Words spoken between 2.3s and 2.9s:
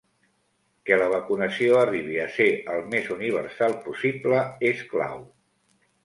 ser el